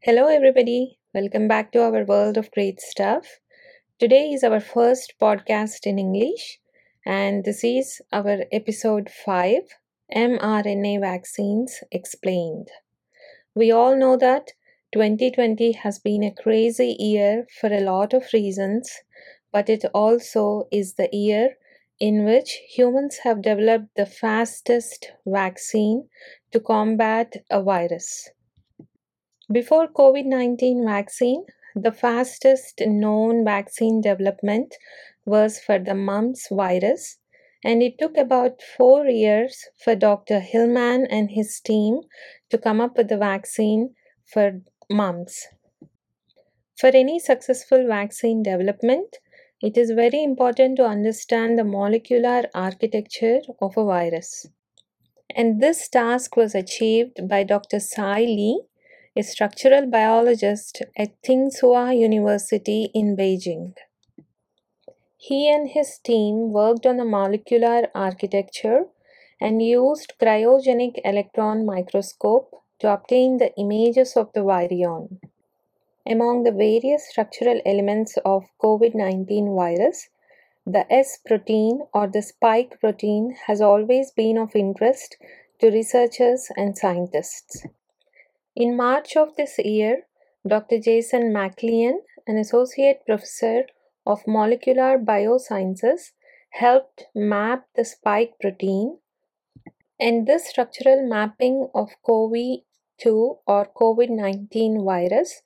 Hello, 0.00 0.28
everybody. 0.28 0.96
Welcome 1.12 1.48
back 1.48 1.72
to 1.72 1.82
our 1.82 2.04
world 2.04 2.36
of 2.36 2.52
great 2.52 2.80
stuff. 2.80 3.40
Today 3.98 4.30
is 4.30 4.44
our 4.44 4.60
first 4.60 5.14
podcast 5.20 5.86
in 5.86 5.98
English, 5.98 6.60
and 7.04 7.44
this 7.44 7.64
is 7.64 8.00
our 8.12 8.44
episode 8.52 9.10
5 9.10 9.62
mRNA 10.14 11.00
Vaccines 11.00 11.82
Explained. 11.90 12.68
We 13.56 13.72
all 13.72 13.96
know 13.96 14.16
that 14.18 14.52
2020 14.92 15.72
has 15.72 15.98
been 15.98 16.22
a 16.22 16.32
crazy 16.32 16.94
year 16.96 17.48
for 17.60 17.72
a 17.72 17.80
lot 17.80 18.14
of 18.14 18.32
reasons, 18.32 19.00
but 19.50 19.68
it 19.68 19.84
also 19.92 20.68
is 20.70 20.94
the 20.94 21.08
year 21.12 21.56
in 21.98 22.24
which 22.24 22.60
humans 22.68 23.18
have 23.24 23.42
developed 23.42 23.96
the 23.96 24.06
fastest 24.06 25.10
vaccine 25.26 26.08
to 26.52 26.60
combat 26.60 27.34
a 27.50 27.60
virus. 27.60 28.28
Before 29.50 29.88
COVID 29.88 30.26
19 30.26 30.84
vaccine, 30.84 31.46
the 31.74 31.90
fastest 31.90 32.82
known 32.86 33.46
vaccine 33.46 34.02
development 34.02 34.74
was 35.24 35.58
for 35.58 35.78
the 35.78 35.94
mumps 35.94 36.48
virus, 36.50 37.16
and 37.64 37.82
it 37.82 37.98
took 37.98 38.18
about 38.18 38.60
four 38.60 39.06
years 39.06 39.64
for 39.82 39.94
Dr. 39.94 40.40
Hilleman 40.40 41.06
and 41.08 41.30
his 41.30 41.60
team 41.60 42.00
to 42.50 42.58
come 42.58 42.78
up 42.78 42.98
with 42.98 43.08
the 43.08 43.16
vaccine 43.16 43.94
for 44.26 44.60
mumps. 44.90 45.46
For 46.76 46.88
any 46.88 47.18
successful 47.18 47.86
vaccine 47.86 48.42
development, 48.42 49.16
it 49.62 49.78
is 49.78 49.92
very 49.92 50.22
important 50.22 50.76
to 50.76 50.84
understand 50.84 51.58
the 51.58 51.64
molecular 51.64 52.44
architecture 52.54 53.40
of 53.62 53.78
a 53.78 53.84
virus. 53.84 54.44
And 55.34 55.62
this 55.62 55.88
task 55.88 56.36
was 56.36 56.54
achieved 56.54 57.26
by 57.26 57.44
Dr. 57.44 57.80
Sai 57.80 58.20
Li 58.20 58.60
a 59.16 59.22
structural 59.22 59.86
biologist 59.86 60.82
at 60.96 61.20
Tsinghua 61.22 61.98
University 61.98 62.90
in 62.94 63.16
Beijing. 63.16 63.74
He 65.16 65.50
and 65.52 65.68
his 65.68 65.98
team 65.98 66.52
worked 66.52 66.86
on 66.86 66.96
the 66.96 67.04
molecular 67.04 67.88
architecture 67.94 68.84
and 69.40 69.62
used 69.62 70.14
cryogenic 70.20 71.00
electron 71.04 71.66
microscope 71.66 72.62
to 72.78 72.92
obtain 72.92 73.38
the 73.38 73.52
images 73.56 74.16
of 74.16 74.32
the 74.32 74.40
virion. 74.40 75.18
Among 76.06 76.44
the 76.44 76.52
various 76.52 77.08
structural 77.08 77.60
elements 77.66 78.16
of 78.24 78.44
COVID-19 78.62 79.54
virus, 79.54 80.08
the 80.64 80.90
S 80.92 81.18
protein 81.26 81.80
or 81.92 82.06
the 82.06 82.22
spike 82.22 82.78
protein 82.80 83.36
has 83.46 83.60
always 83.60 84.10
been 84.12 84.38
of 84.38 84.54
interest 84.54 85.16
to 85.60 85.70
researchers 85.70 86.48
and 86.56 86.78
scientists. 86.78 87.66
In 88.60 88.76
March 88.76 89.16
of 89.16 89.36
this 89.36 89.56
year, 89.60 90.08
Dr. 90.44 90.80
Jason 90.80 91.32
McLellan, 91.32 91.98
an 92.26 92.38
associate 92.38 93.02
professor 93.06 93.66
of 94.04 94.26
molecular 94.26 94.98
biosciences, 94.98 96.10
helped 96.50 97.04
map 97.14 97.68
the 97.76 97.84
spike 97.84 98.32
protein. 98.40 98.98
And 100.00 100.26
this 100.26 100.48
structural 100.48 101.08
mapping 101.08 101.68
of 101.72 101.90
COVID 102.04 102.64
2 103.00 103.36
or 103.46 103.68
COVID 103.80 104.10
19 104.10 104.84
virus 104.84 105.42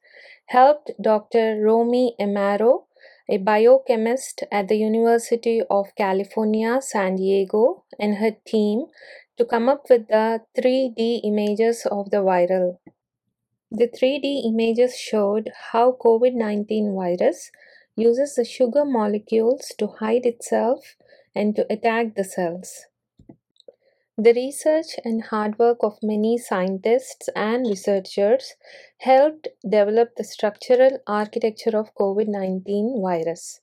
helped 0.46 0.92
Dr. 0.98 1.60
Rommie 1.62 2.14
Amaro, 2.18 2.84
a 3.28 3.36
biochemist 3.36 4.44
at 4.50 4.68
the 4.68 4.76
University 4.76 5.60
of 5.68 5.94
California, 5.98 6.80
San 6.80 7.16
Diego, 7.16 7.84
and 7.98 8.16
her 8.16 8.34
team 8.46 8.86
to 9.36 9.44
come 9.44 9.68
up 9.68 9.90
with 9.90 10.08
the 10.08 10.40
3D 10.56 11.20
images 11.24 11.86
of 11.90 12.10
the 12.10 12.24
viral. 12.32 12.78
The 13.74 13.88
3D 13.88 14.44
images 14.44 14.98
showed 14.98 15.50
how 15.70 15.92
COVID-19 15.92 16.94
virus 16.94 17.50
uses 17.96 18.34
the 18.34 18.44
sugar 18.44 18.84
molecules 18.84 19.72
to 19.78 19.86
hide 19.86 20.26
itself 20.26 20.94
and 21.34 21.56
to 21.56 21.66
attack 21.72 22.14
the 22.14 22.22
cells. 22.22 22.84
The 24.18 24.34
research 24.34 25.00
and 25.06 25.22
hard 25.22 25.58
work 25.58 25.78
of 25.82 26.02
many 26.02 26.36
scientists 26.36 27.30
and 27.34 27.66
researchers 27.66 28.56
helped 28.98 29.48
develop 29.62 30.16
the 30.16 30.24
structural 30.24 30.98
architecture 31.06 31.74
of 31.74 31.94
COVID-19 31.94 33.00
virus. 33.00 33.62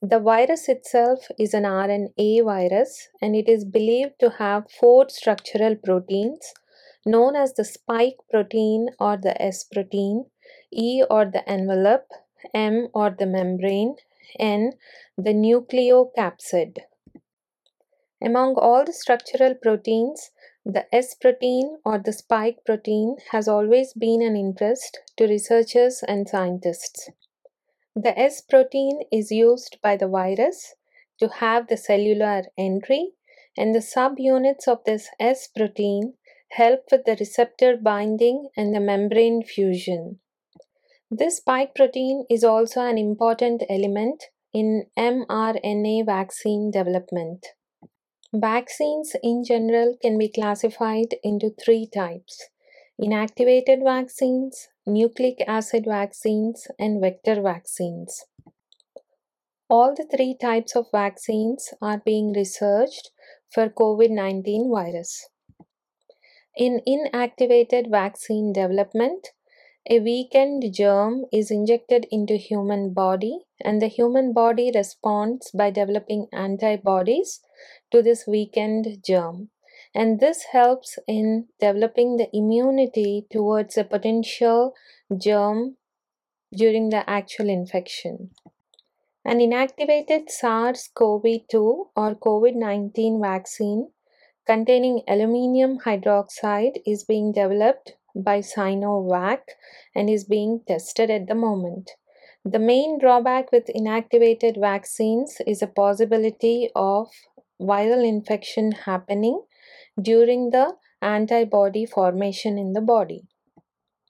The 0.00 0.18
virus 0.18 0.66
itself 0.70 1.28
is 1.38 1.52
an 1.52 1.64
RNA 1.64 2.42
virus 2.42 3.10
and 3.20 3.36
it 3.36 3.50
is 3.50 3.66
believed 3.66 4.18
to 4.20 4.30
have 4.30 4.70
four 4.70 5.10
structural 5.10 5.76
proteins 5.76 6.54
known 7.04 7.36
as 7.36 7.54
the 7.54 7.64
spike 7.64 8.16
protein 8.30 8.88
or 8.98 9.16
the 9.16 9.40
S 9.40 9.64
protein, 9.64 10.26
E 10.72 11.02
or 11.10 11.24
the 11.24 11.48
envelope, 11.48 12.08
M 12.54 12.88
or 12.94 13.10
the 13.10 13.26
membrane, 13.26 13.96
N 14.38 14.72
the 15.16 15.34
nucleocapsid. 15.34 16.78
Among 18.22 18.54
all 18.54 18.84
the 18.84 18.92
structural 18.92 19.54
proteins, 19.54 20.30
the 20.64 20.86
S 20.94 21.14
protein 21.14 21.78
or 21.84 21.98
the 21.98 22.12
spike 22.12 22.58
protein 22.64 23.16
has 23.32 23.48
always 23.48 23.92
been 23.94 24.22
an 24.22 24.36
interest 24.36 25.00
to 25.16 25.26
researchers 25.26 26.04
and 26.06 26.28
scientists. 26.28 27.10
The 27.96 28.16
S 28.18 28.40
protein 28.40 29.00
is 29.10 29.32
used 29.32 29.78
by 29.82 29.96
the 29.96 30.08
virus 30.08 30.74
to 31.18 31.28
have 31.28 31.66
the 31.66 31.76
cellular 31.76 32.44
entry, 32.56 33.10
and 33.56 33.74
the 33.74 33.80
subunits 33.80 34.66
of 34.66 34.84
this 34.84 35.08
S 35.20 35.48
protein 35.48 36.14
help 36.56 36.84
with 36.90 37.04
the 37.04 37.16
receptor 37.18 37.76
binding 37.76 38.48
and 38.56 38.74
the 38.74 38.80
membrane 38.80 39.42
fusion. 39.42 40.18
This 41.10 41.38
spike 41.38 41.74
protein 41.74 42.24
is 42.30 42.44
also 42.44 42.80
an 42.80 42.98
important 42.98 43.62
element 43.68 44.24
in 44.52 44.86
mRNA 44.98 46.06
vaccine 46.06 46.70
development. 46.70 47.46
Vaccines 48.34 49.14
in 49.22 49.44
general 49.44 49.96
can 50.00 50.16
be 50.16 50.28
classified 50.28 51.14
into 51.22 51.50
three 51.62 51.86
types 51.86 52.48
inactivated 53.00 53.82
vaccines, 53.82 54.68
nucleic 54.86 55.42
acid 55.48 55.84
vaccines, 55.86 56.68
and 56.78 57.00
vector 57.00 57.42
vaccines. 57.42 58.24
All 59.68 59.94
the 59.94 60.06
three 60.14 60.36
types 60.40 60.76
of 60.76 60.86
vaccines 60.92 61.70
are 61.80 62.02
being 62.04 62.32
researched 62.32 63.10
for 63.50 63.68
COVID 63.68 64.10
19 64.10 64.70
virus. 64.70 65.28
In 66.56 66.82
inactivated 66.86 67.90
vaccine 67.90 68.52
development, 68.52 69.28
a 69.88 70.00
weakened 70.00 70.72
germ 70.74 71.24
is 71.32 71.50
injected 71.50 72.06
into 72.10 72.36
human 72.36 72.92
body 72.92 73.40
and 73.60 73.80
the 73.80 73.86
human 73.88 74.34
body 74.34 74.70
responds 74.74 75.50
by 75.50 75.70
developing 75.70 76.28
antibodies 76.30 77.40
to 77.90 78.02
this 78.02 78.26
weakened 78.26 79.02
germ. 79.04 79.48
And 79.94 80.20
this 80.20 80.44
helps 80.52 80.98
in 81.08 81.48
developing 81.58 82.16
the 82.16 82.28
immunity 82.36 83.26
towards 83.30 83.78
a 83.78 83.84
potential 83.84 84.74
germ 85.18 85.76
during 86.54 86.90
the 86.90 87.08
actual 87.08 87.48
infection. 87.48 88.30
An 89.24 89.38
inactivated 89.38 90.28
SARS 90.28 90.90
CoV 90.94 91.48
2 91.50 91.90
or 91.96 92.14
COVID 92.14 92.54
19 92.54 93.20
vaccine 93.20 93.90
containing 94.46 95.02
aluminium 95.08 95.78
hydroxide 95.80 96.78
is 96.86 97.04
being 97.04 97.32
developed 97.32 97.92
by 98.14 98.40
Sinovac 98.40 99.40
and 99.94 100.10
is 100.10 100.24
being 100.24 100.60
tested 100.66 101.10
at 101.10 101.26
the 101.26 101.34
moment. 101.34 101.90
The 102.44 102.58
main 102.58 102.98
drawback 102.98 103.52
with 103.52 103.66
inactivated 103.66 104.60
vaccines 104.60 105.36
is 105.46 105.62
a 105.62 105.66
possibility 105.68 106.70
of 106.74 107.08
viral 107.60 108.06
infection 108.06 108.72
happening 108.72 109.42
during 110.00 110.50
the 110.50 110.74
antibody 111.00 111.86
formation 111.86 112.58
in 112.58 112.72
the 112.72 112.80
body. 112.80 113.28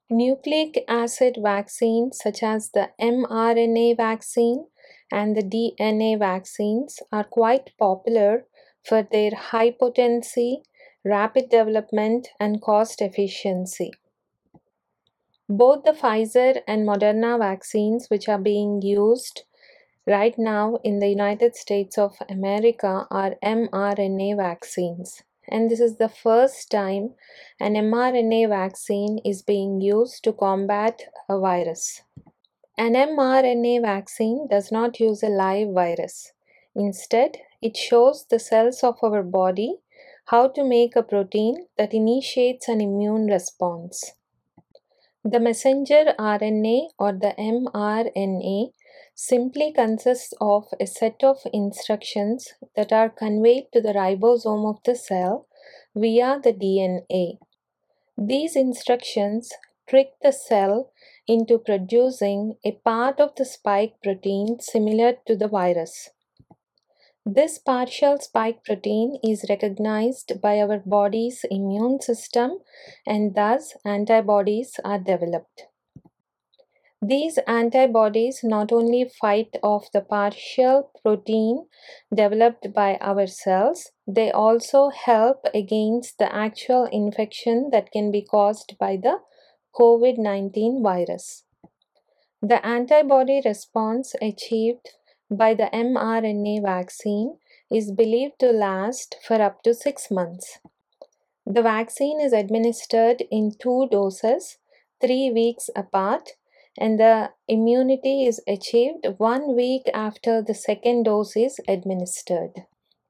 Nucleic 0.09 0.85
acid 0.89 1.39
vaccines, 1.43 2.19
such 2.23 2.43
as 2.43 2.71
the 2.71 2.91
mRNA 3.01 3.97
vaccine 3.97 4.67
and 5.11 5.37
the 5.37 5.43
DNA 5.43 6.19
vaccines, 6.19 6.99
are 7.11 7.25
quite 7.25 7.71
popular 7.79 8.47
for 8.85 9.03
their 9.03 9.35
high 9.35 9.71
potency, 9.71 10.63
rapid 11.05 11.49
development, 11.49 12.29
and 12.39 12.61
cost 12.61 13.01
efficiency. 13.01 13.93
Both 15.49 15.85
the 15.85 15.93
Pfizer 15.93 16.63
and 16.67 16.87
Moderna 16.87 17.39
vaccines, 17.39 18.09
which 18.09 18.29
are 18.29 18.39
being 18.39 18.81
used 18.81 19.43
right 20.07 20.39
now 20.39 20.79
in 20.83 20.99
the 20.99 21.09
United 21.09 21.57
States 21.57 21.99
of 21.99 22.17
America, 22.29 23.07
are 23.11 23.37
mRNA 23.45 24.37
vaccines. 24.37 25.23
And 25.49 25.71
this 25.71 25.81
is 25.81 25.97
the 25.97 26.09
first 26.09 26.71
time 26.71 27.15
an 27.61 27.75
mRNA 27.75 28.49
vaccine 28.49 29.19
is 29.25 29.43
being 29.43 29.81
used 29.81 30.25
to 30.25 30.33
combat 30.33 31.03
a 31.29 31.39
virus. 31.39 32.03
An 32.79 32.95
mRNA 32.95 33.83
vaccine 33.83 34.47
does 34.49 34.73
not 34.73 34.99
use 35.01 35.23
a 35.23 35.29
live 35.29 35.75
virus. 35.75 36.33
Instead, 36.75 37.37
it 37.63 37.77
shows 37.77 38.27
the 38.29 38.39
cells 38.39 38.83
of 38.83 38.97
our 39.03 39.23
body 39.23 39.77
how 40.27 40.49
to 40.49 40.65
make 40.65 40.97
a 40.97 41.03
protein 41.03 41.67
that 41.79 41.95
initiates 41.95 42.69
an 42.69 42.81
immune 42.81 43.27
response. 43.27 44.13
The 45.25 45.39
messenger 45.41 46.15
RNA 46.19 46.89
or 46.99 47.13
the 47.13 47.35
mRNA 47.39 48.73
simply 49.15 49.73
consists 49.73 50.35
of 50.41 50.67
a 50.81 50.87
set 50.87 51.23
of 51.23 51.39
instructions 51.53 52.55
that 52.75 52.93
are 52.93 53.09
conveyed 53.09 53.69
to 53.73 53.81
the 53.81 53.93
ribosome 53.93 54.69
of 54.69 54.83
the 54.85 54.97
cell 54.97 55.47
via 55.95 56.41
the 56.43 56.53
DNA. 56.53 57.39
These 58.19 58.57
instructions 58.57 59.53
trick 59.87 60.15
the 60.23 60.33
cell 60.33 60.91
into 61.29 61.59
producing 61.59 62.57
a 62.65 62.73
part 62.73 63.21
of 63.21 63.35
the 63.37 63.45
spike 63.45 63.95
protein 64.03 64.59
similar 64.61 65.15
to 65.27 65.37
the 65.37 65.49
virus. 65.49 66.11
This 67.25 67.59
partial 67.59 68.19
spike 68.19 68.65
protein 68.65 69.17
is 69.23 69.47
recognized 69.49 70.41
by 70.41 70.59
our 70.59 70.81
body's 70.85 71.45
immune 71.51 72.01
system 72.01 72.59
and 73.07 73.37
thus 73.37 73.77
antibodies 73.85 74.81
are 74.85 74.99
developed. 74.99 75.67
These 77.01 77.39
antibodies 77.47 78.41
not 78.43 78.73
only 78.73 79.09
fight 79.21 79.57
off 79.63 79.91
the 79.93 80.01
partial 80.01 80.91
protein 81.03 81.67
developed 82.13 82.73
by 82.73 82.97
our 83.01 83.27
cells, 83.29 83.91
they 84.07 84.31
also 84.33 84.91
help 84.91 85.47
against 85.55 86.19
the 86.19 86.33
actual 86.35 86.85
infection 86.87 87.71
that 87.71 87.93
can 87.93 88.11
be 88.11 88.23
caused 88.23 88.77
by 88.79 88.97
the 88.97 89.19
COVID 89.75 90.19
19 90.19 90.83
virus. 90.83 91.45
The 92.41 92.65
antibody 92.67 93.41
response 93.45 94.15
achieved 94.21 94.89
by 95.37 95.55
the 95.55 95.71
mRNA 95.73 96.63
vaccine 96.63 97.39
is 97.71 97.93
believed 97.93 98.39
to 98.41 98.51
last 98.51 99.17
for 99.27 99.41
up 99.41 99.63
to 99.63 99.75
six 99.75 100.11
months. 100.11 100.59
The 101.47 101.63
vaccine 101.63 102.21
is 102.21 102.33
administered 102.33 103.23
in 103.31 103.53
two 103.59 103.89
doses, 103.91 104.59
three 105.01 105.31
weeks 105.31 105.69
apart, 105.75 106.31
and 106.79 106.99
the 106.99 107.31
immunity 107.49 108.27
is 108.27 108.41
achieved 108.47 109.07
one 109.19 109.57
week 109.57 109.83
after 109.93 110.41
the 110.41 110.55
second 110.55 111.05
dose 111.05 111.37
is 111.37 111.61
administered. 111.67 112.53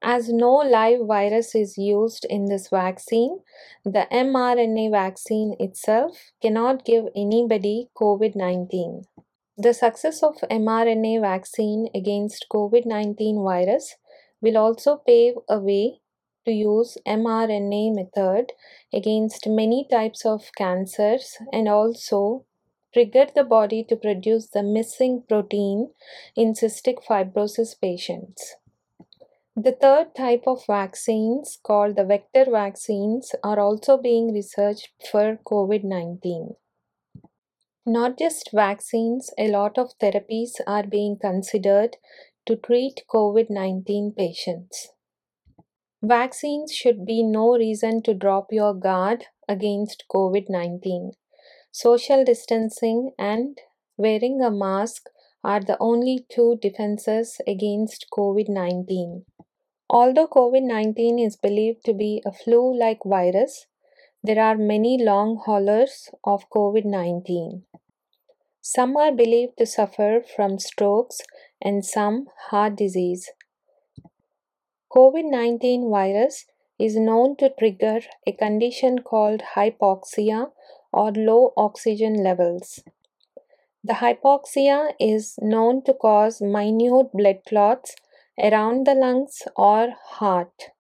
As 0.03 0.29
no 0.31 0.55
live 0.55 1.07
virus 1.07 1.55
is 1.55 1.79
used 1.79 2.25
in 2.29 2.47
this 2.47 2.69
vaccine, 2.71 3.39
the 3.85 4.09
mRNA 4.11 4.91
vaccine 4.91 5.55
itself 5.61 6.33
cannot 6.41 6.85
give 6.85 7.05
anybody 7.15 7.89
COVID 7.97 8.35
19. 8.35 9.05
The 9.59 9.75
success 9.75 10.23
of 10.23 10.37
mRNA 10.51 11.21
vaccine 11.21 11.91
against 11.95 12.47
COVID-19 12.51 13.45
virus 13.45 13.97
will 14.41 14.57
also 14.57 14.97
pave 15.07 15.35
a 15.47 15.59
way 15.59 16.01
to 16.47 16.53
use 16.53 16.97
mRNA 17.07 17.95
method 17.95 18.53
against 18.95 19.47
many 19.47 19.87
types 19.91 20.25
of 20.25 20.51
cancers 20.57 21.37
and 21.53 21.69
also 21.69 22.47
trigger 22.95 23.27
the 23.35 23.45
body 23.45 23.85
to 23.85 23.95
produce 23.95 24.49
the 24.49 24.63
missing 24.63 25.23
protein 25.29 25.93
in 26.35 26.55
cystic 26.55 27.05
fibrosis 27.05 27.79
patients. 27.79 28.57
The 29.55 29.73
third 29.73 30.15
type 30.15 30.45
of 30.47 30.65
vaccines 30.67 31.59
called 31.63 31.97
the 31.97 32.05
vector 32.05 32.47
vaccines 32.51 33.35
are 33.45 33.61
also 33.61 33.99
being 33.99 34.33
researched 34.33 34.89
for 35.11 35.39
COVID-19. 35.45 36.57
Not 37.85 38.17
just 38.17 38.51
vaccines, 38.53 39.31
a 39.37 39.49
lot 39.49 39.77
of 39.77 39.99
therapies 39.99 40.53
are 40.69 40.87
being 40.87 41.19
considered 41.19 41.97
to 42.47 42.55
treat 42.55 43.03
COVID 43.13 43.51
19 43.51 44.13
patients. 44.17 44.91
Vaccines 46.01 46.73
should 46.73 47.05
be 47.05 47.25
no 47.25 47.57
reason 47.57 48.01
to 48.03 48.15
drop 48.15 48.53
your 48.53 48.73
guard 48.73 49.27
against 49.49 50.05
COVID 50.15 50.49
19. 50.49 51.13
Social 51.73 52.25
distancing 52.25 53.13
and 53.19 53.59
wearing 53.97 54.41
a 54.41 54.51
mask 54.53 55.09
are 55.43 55.61
the 55.61 55.77
only 55.81 56.25
two 56.31 56.59
defenses 56.63 57.41
against 57.49 58.07
COVID 58.17 58.49
19. 58.49 59.25
Although 59.91 60.29
COVID 60.29 60.63
19 60.63 61.19
is 61.19 61.37
believed 61.37 61.85
to 61.87 61.95
be 61.95 62.23
a 62.25 62.31
flu 62.31 62.79
like 62.79 63.01
virus, 63.05 63.67
there 64.25 64.41
are 64.41 64.57
many 64.57 65.03
long 65.03 65.37
haulers 65.45 66.09
of 66.23 66.49
COVID 66.51 66.85
19. 66.85 67.65
Some 68.61 68.97
are 68.97 69.11
believed 69.11 69.59
to 69.59 69.67
suffer 69.67 70.23
from 70.37 70.61
strokes 70.61 71.21
and 71.61 71.85
some 71.85 72.29
heart 72.51 72.77
disease. 72.77 73.31
COVID 74.95 75.29
19 75.29 75.91
virus 75.91 76.47
is 76.79 76.95
known 76.95 77.35
to 77.39 77.51
trigger 77.59 77.99
a 78.25 78.33
condition 78.33 79.01
called 79.01 79.43
hypoxia 79.57 80.53
or 80.93 81.11
low 81.11 81.53
oxygen 81.57 82.23
levels. 82.23 82.85
The 83.83 83.95
hypoxia 83.95 84.93
is 85.01 85.35
known 85.43 85.83
to 85.83 85.95
cause 85.95 86.41
minute 86.41 87.11
blood 87.13 87.41
clots 87.49 87.97
around 88.39 88.87
the 88.87 88.95
lungs 88.95 89.43
or 89.57 89.95
heart. 90.05 90.71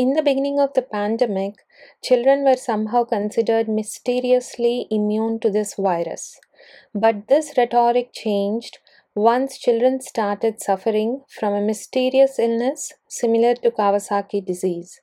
In 0.00 0.14
the 0.14 0.22
beginning 0.22 0.58
of 0.58 0.72
the 0.72 0.80
pandemic, 0.80 1.56
children 2.02 2.42
were 2.42 2.56
somehow 2.56 3.04
considered 3.04 3.68
mysteriously 3.68 4.86
immune 4.90 5.40
to 5.40 5.50
this 5.50 5.74
virus. 5.74 6.40
But 6.94 7.28
this 7.28 7.52
rhetoric 7.58 8.14
changed 8.14 8.78
once 9.14 9.58
children 9.58 10.00
started 10.00 10.62
suffering 10.62 11.24
from 11.28 11.52
a 11.52 11.60
mysterious 11.60 12.38
illness 12.38 12.94
similar 13.08 13.52
to 13.56 13.70
Kawasaki 13.70 14.42
disease. 14.42 15.02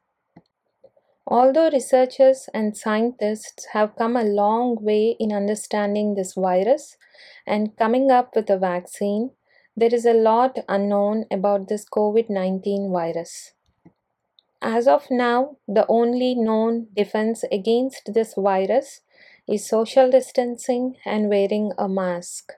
Although 1.27 1.69
researchers 1.69 2.49
and 2.51 2.75
scientists 2.75 3.67
have 3.73 3.95
come 3.97 4.15
a 4.15 4.23
long 4.23 4.77
way 4.81 5.15
in 5.19 5.31
understanding 5.31 6.15
this 6.15 6.33
virus 6.33 6.97
and 7.45 7.77
coming 7.77 8.09
up 8.09 8.35
with 8.35 8.49
a 8.49 8.57
vaccine, 8.57 9.29
there 9.75 9.93
is 9.93 10.07
a 10.07 10.13
lot 10.13 10.57
unknown 10.67 11.25
about 11.29 11.67
this 11.67 11.85
COVID 11.87 12.31
19 12.31 12.91
virus. 12.91 13.53
As 14.61 14.87
of 14.87 15.11
now, 15.11 15.57
the 15.67 15.85
only 15.87 16.33
known 16.33 16.87
defense 16.95 17.43
against 17.51 18.13
this 18.13 18.33
virus 18.33 19.01
is 19.47 19.67
social 19.67 20.09
distancing 20.09 20.97
and 21.05 21.29
wearing 21.29 21.73
a 21.77 21.87
mask. 21.87 22.53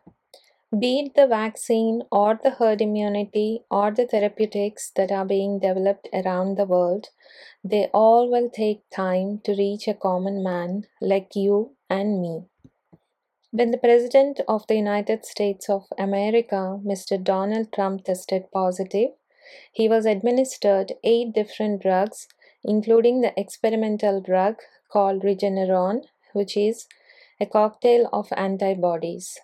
Be 0.78 1.00
it 1.00 1.16
the 1.16 1.28
vaccine 1.28 2.04
or 2.12 2.40
the 2.42 2.51
herd 2.51 2.80
immunity 2.80 3.63
or 3.69 3.92
the 3.92 4.06
therapeutics 4.06 4.92
that 4.92 5.12
are 5.12 5.25
being 5.25 5.60
developed 5.60 6.07
around 6.13 6.57
the 6.57 6.66
world, 6.66 7.10
they 7.63 7.88
all 7.88 8.30
will 8.30 8.50
take 8.50 8.90
time 8.90 9.40
to 9.44 9.56
reach 9.56 9.88
a 9.88 9.94
common 9.94 10.44
man 10.44 10.86
like 11.02 11.36
you 11.36 11.75
and 11.90 12.22
me. 12.22 12.44
When 13.52 13.72
the 13.72 13.80
President 13.80 14.42
of 14.48 14.68
the 14.68 14.75
United 14.75 15.26
States 15.26 15.69
of 15.69 15.88
America, 15.97 16.80
Mr. 16.85 17.21
Donald 17.21 17.73
Trump, 17.73 18.04
tested 18.04 18.52
positive, 18.52 19.09
he 19.71 19.87
was 19.87 20.06
administered 20.06 20.94
eight 21.03 21.33
different 21.33 21.81
drugs, 21.81 22.27
including 22.63 23.21
the 23.21 23.33
experimental 23.39 24.21
drug 24.21 24.57
called 24.91 25.23
Regeneron 25.23 26.03
which 26.33 26.56
is 26.56 26.87
a 27.39 27.45
cocktail 27.45 28.09
of 28.11 28.31
antibodies. 28.35 29.39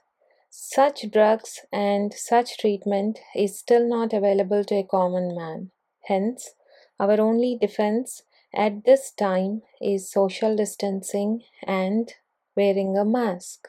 Such 0.50 1.10
drugs 1.12 1.62
and 1.72 2.14
such 2.14 2.58
treatment 2.58 3.20
is 3.36 3.60
still 3.60 3.88
not 3.88 4.14
available 4.14 4.64
to 4.66 4.76
a 4.76 4.84
common 4.84 5.36
man. 5.36 5.72
Hence, 6.06 6.54
our 7.00 7.20
only 7.20 7.58
defense 7.60 8.24
at 8.54 8.86
this 8.86 9.12
time 9.12 9.64
is 9.82 10.12
social 10.12 10.56
distancing 10.56 11.44
and 11.64 12.14
wearing 12.56 12.98
a 12.98 13.04
mask. 13.04 13.68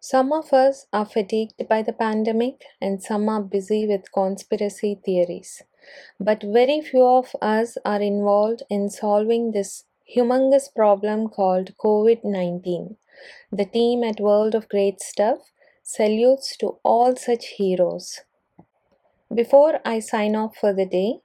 Some 0.00 0.32
of 0.32 0.52
us 0.52 0.86
are 0.92 1.04
fatigued 1.04 1.66
by 1.68 1.82
the 1.82 1.92
pandemic 1.92 2.64
and 2.80 3.02
some 3.02 3.28
are 3.28 3.42
busy 3.42 3.84
with 3.86 4.12
conspiracy 4.12 5.00
theories. 5.04 5.62
But 6.20 6.42
very 6.42 6.80
few 6.80 7.04
of 7.04 7.34
us 7.42 7.76
are 7.84 8.00
involved 8.00 8.62
in 8.70 8.90
solving 8.90 9.50
this 9.50 9.84
humongous 10.14 10.72
problem 10.72 11.28
called 11.28 11.76
COVID 11.78 12.22
19. 12.22 12.96
The 13.50 13.64
team 13.64 14.04
at 14.04 14.20
World 14.20 14.54
of 14.54 14.68
Great 14.68 15.00
Stuff 15.00 15.52
salutes 15.82 16.56
to 16.58 16.78
all 16.84 17.16
such 17.16 17.46
heroes. 17.56 18.20
Before 19.34 19.80
I 19.84 19.98
sign 19.98 20.36
off 20.36 20.56
for 20.56 20.72
the 20.72 20.86
day, 20.86 21.20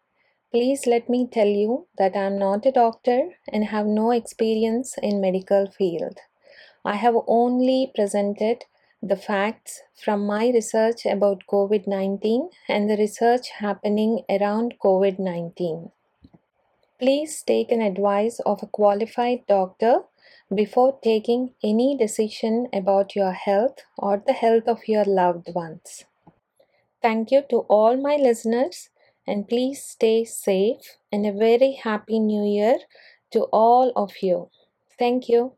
please 0.51 0.87
let 0.87 1.09
me 1.09 1.27
tell 1.31 1.47
you 1.47 1.87
that 1.97 2.15
I 2.15 2.23
am 2.23 2.39
not 2.39 2.65
a 2.65 2.71
doctor 2.71 3.29
and 3.47 3.65
have 3.65 3.85
no 3.85 4.11
experience 4.11 4.95
in 4.97 5.21
medical 5.21 5.69
field. 5.69 6.17
I 6.85 6.95
have 6.95 7.15
only 7.27 7.91
presented 7.95 8.65
the 9.01 9.15
facts 9.15 9.81
from 9.95 10.25
my 10.25 10.49
research 10.49 11.05
about 11.05 11.43
COVID 11.51 11.87
19 11.87 12.49
and 12.69 12.89
the 12.89 12.97
research 12.97 13.49
happening 13.49 14.23
around 14.29 14.75
COVID 14.83 15.19
19. 15.19 15.91
Please 16.99 17.41
take 17.43 17.71
an 17.71 17.81
advice 17.81 18.39
of 18.45 18.63
a 18.63 18.67
qualified 18.67 19.45
doctor 19.47 20.03
before 20.53 20.99
taking 21.03 21.53
any 21.63 21.97
decision 21.97 22.67
about 22.73 23.15
your 23.15 23.31
health 23.31 23.79
or 23.97 24.23
the 24.25 24.33
health 24.33 24.67
of 24.67 24.87
your 24.87 25.05
loved 25.05 25.53
ones. 25.53 26.05
Thank 27.01 27.31
you 27.31 27.43
to 27.49 27.65
all 27.69 27.97
my 27.97 28.15
listeners 28.15 28.89
and 29.27 29.47
please 29.47 29.83
stay 29.83 30.23
safe 30.23 30.97
and 31.11 31.25
a 31.25 31.31
very 31.31 31.73
happy 31.73 32.19
new 32.19 32.45
year 32.45 32.77
to 33.31 33.43
all 33.51 33.91
of 33.95 34.11
you. 34.21 34.49
Thank 34.97 35.27
you. 35.27 35.53